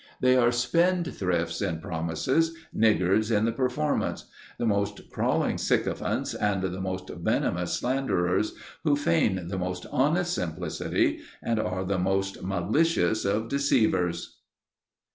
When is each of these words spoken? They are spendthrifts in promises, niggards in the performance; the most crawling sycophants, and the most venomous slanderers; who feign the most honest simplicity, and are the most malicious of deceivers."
They 0.19 0.35
are 0.35 0.51
spendthrifts 0.51 1.61
in 1.61 1.79
promises, 1.79 2.55
niggards 2.75 3.29
in 3.29 3.45
the 3.45 3.51
performance; 3.51 4.25
the 4.57 4.65
most 4.65 5.11
crawling 5.11 5.59
sycophants, 5.59 6.33
and 6.33 6.63
the 6.63 6.81
most 6.81 7.09
venomous 7.11 7.73
slanderers; 7.73 8.55
who 8.83 8.95
feign 8.95 9.47
the 9.47 9.59
most 9.59 9.85
honest 9.91 10.33
simplicity, 10.33 11.19
and 11.43 11.59
are 11.59 11.85
the 11.85 11.99
most 11.99 12.41
malicious 12.41 13.25
of 13.25 13.47
deceivers." 13.47 14.39